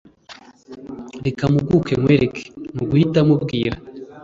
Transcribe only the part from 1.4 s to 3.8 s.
mpuguke nkwereke… nuguhita mubwira